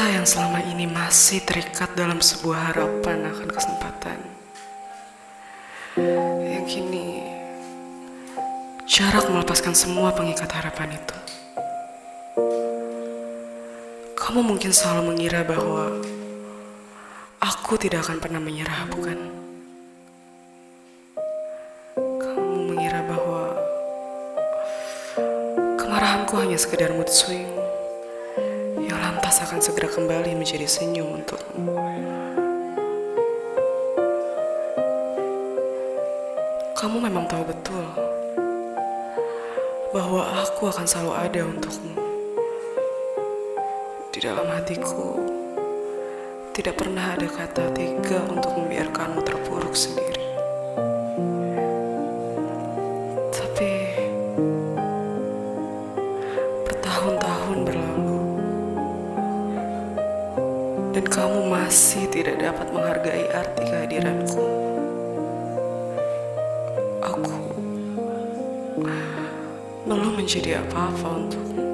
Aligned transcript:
Kita 0.00 0.16
yang 0.16 0.24
selama 0.24 0.64
ini 0.64 0.88
masih 0.88 1.44
terikat 1.44 1.92
dalam 1.92 2.24
sebuah 2.24 2.72
harapan 2.72 3.20
akan 3.20 3.52
kesempatan. 3.52 4.16
Yang 6.40 6.64
kini 6.72 7.20
jarak 8.88 9.28
melepaskan 9.28 9.76
semua 9.76 10.08
pengikat 10.16 10.48
harapan 10.56 10.96
itu. 10.96 11.16
Kamu 14.16 14.40
mungkin 14.40 14.72
selalu 14.72 15.12
mengira 15.12 15.44
bahwa 15.44 16.00
aku 17.44 17.76
tidak 17.76 18.08
akan 18.08 18.24
pernah 18.24 18.40
menyerah, 18.40 18.88
bukan? 18.88 19.20
Kamu 22.00 22.72
mengira 22.72 23.04
bahwa 23.04 23.52
kemarahanku 25.76 26.40
hanya 26.40 26.56
sekedar 26.56 26.88
mood 26.88 27.12
swing 27.12 27.59
lantas 29.30 29.46
akan 29.46 29.62
segera 29.62 29.86
kembali 29.86 30.34
menjadi 30.34 30.66
senyum 30.66 31.22
untukmu. 31.22 31.70
Kamu 36.74 36.98
memang 36.98 37.30
tahu 37.30 37.46
betul 37.46 37.86
bahwa 39.94 40.34
aku 40.34 40.66
akan 40.74 40.82
selalu 40.82 41.12
ada 41.14 41.40
untukmu. 41.46 41.94
Di 44.10 44.18
dalam 44.18 44.50
hatiku, 44.50 45.22
tidak 46.50 46.82
pernah 46.82 47.14
ada 47.14 47.30
kata 47.30 47.70
tega 47.70 48.26
untuk 48.34 48.50
membiarkanmu 48.58 49.22
terpuruk 49.22 49.78
sendiri. 49.78 50.26
Tapi 53.30 53.70
bertahun-tahun 56.66 57.58
berlalu 57.62 58.09
dan 61.00 61.08
kamu 61.08 61.48
masih 61.48 62.04
tidak 62.12 62.36
dapat 62.36 62.68
menghargai 62.76 63.24
arti 63.32 63.64
kehadiranku. 63.64 64.44
Aku 67.00 67.40
belum 69.88 70.12
menjadi 70.20 70.60
apa-apa 70.60 71.24
untukmu. 71.24 71.64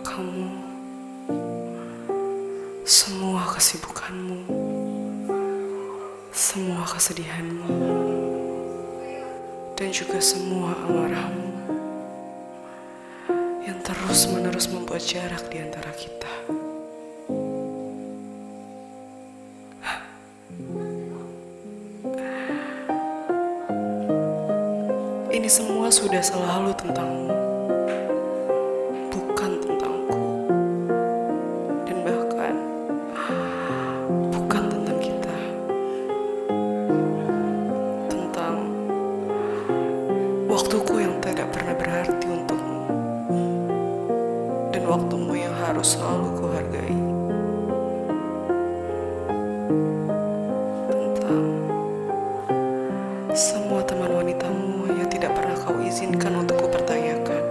Kamu, 0.00 0.48
semua 2.88 3.44
kesibukanmu, 3.52 4.40
semua 6.32 6.88
kesedihanmu, 6.88 7.68
dan 9.76 9.92
juga 9.92 10.24
semua 10.24 10.72
amarahmu 10.88 11.51
terus-menerus 14.12 14.68
membuat 14.68 15.00
jarak 15.00 15.40
di 15.48 15.56
antara 15.56 15.88
kita. 15.96 16.28
Ini 25.32 25.48
semua 25.48 25.88
sudah 25.88 26.20
selalu 26.20 26.76
tentangmu, 26.76 27.32
dan 44.82 44.90
waktumu 44.98 45.38
yang 45.38 45.54
harus 45.62 45.94
selalu 45.94 46.42
kuhargai. 46.42 46.98
Tentang 50.90 51.46
semua 53.30 53.86
teman 53.86 54.10
wanitamu 54.10 54.90
yang 54.90 55.06
tidak 55.06 55.38
pernah 55.38 55.54
kau 55.54 55.78
izinkan 55.86 56.34
untuk 56.34 56.66
kupertanyakan. 56.66 57.42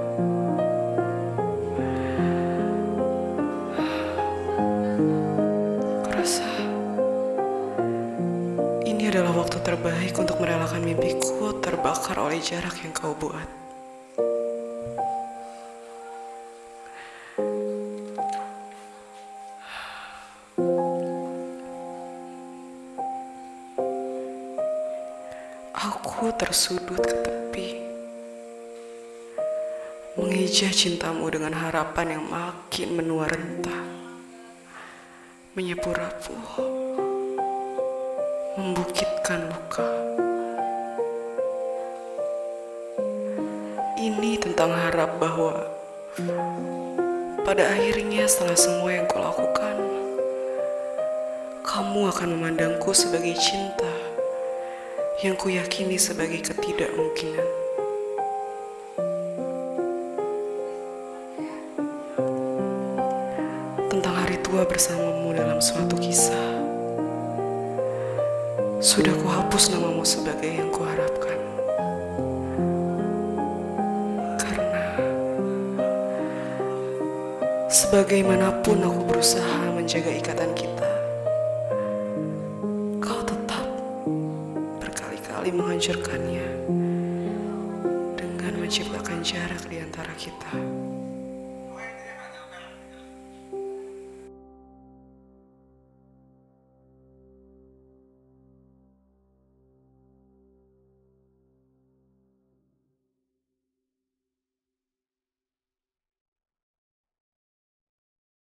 Kurasa 6.04 6.52
ini 8.84 9.08
adalah 9.08 9.32
waktu 9.40 9.56
terbaik 9.64 10.20
untuk 10.20 10.36
merelakan 10.36 10.84
mimpiku 10.84 11.56
terbakar 11.64 12.20
oleh 12.20 12.44
jarak 12.44 12.76
yang 12.84 12.92
kau 12.92 13.16
buat. 13.16 13.61
Aku 17.32 17.48
tersudut 26.36 27.00
ke 27.00 27.16
tepi, 27.24 27.80
mengeja 30.20 30.68
cintamu 30.76 31.32
dengan 31.32 31.56
harapan 31.56 32.20
yang 32.20 32.28
makin 32.28 33.00
menua 33.00 33.32
rentah, 33.32 33.88
menyapu 35.56 35.96
rapuh, 35.96 36.68
membukitkan 38.60 39.48
luka. 39.48 39.88
Ini 44.02 44.34
tentang 44.42 44.74
harap 44.76 45.22
bahwa 45.22 45.62
pada 47.42 47.74
akhirnya 47.74 48.30
setelah 48.30 48.54
semua 48.54 48.90
yang 48.94 49.10
kau 49.10 49.18
lakukan, 49.18 49.76
kamu 51.66 52.02
akan 52.14 52.28
memandangku 52.38 52.94
sebagai 52.94 53.34
cinta 53.34 53.90
yang 55.26 55.34
kuyakini 55.34 55.98
sebagai 55.98 56.38
ketidakmungkinan. 56.46 57.50
Tentang 63.90 64.16
hari 64.22 64.38
tua 64.46 64.62
bersamamu 64.70 65.34
dalam 65.34 65.58
suatu 65.58 65.98
kisah. 65.98 66.62
Sudah 68.82 69.14
kuhapus 69.18 69.74
namamu 69.74 70.06
sebagai 70.06 70.62
yang 70.62 70.70
kuharapkan. 70.70 71.21
Sebagaimanapun 77.92 78.88
aku 78.88 79.04
berusaha 79.04 79.68
menjaga 79.76 80.16
ikatan 80.16 80.56
kita, 80.56 80.92
kau 83.04 83.20
tetap 83.20 83.68
berkali-kali 84.80 85.52
menghancurkannya 85.52 86.48
dengan 88.16 88.54
menciptakan 88.64 89.20
jarak 89.20 89.60
di 89.68 89.84
antara 89.84 90.16
kita. 90.16 90.56